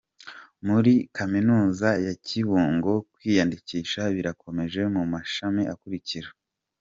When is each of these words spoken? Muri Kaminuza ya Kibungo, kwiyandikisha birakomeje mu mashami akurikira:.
Muri 0.67 0.93
Kaminuza 1.17 1.89
ya 2.05 2.13
Kibungo, 2.25 2.91
kwiyandikisha 3.13 4.01
birakomeje 4.15 4.81
mu 4.95 5.03
mashami 5.13 5.63
akurikira:. 5.73 6.29